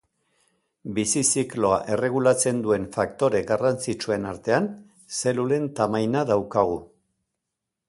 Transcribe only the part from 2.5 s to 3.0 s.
duen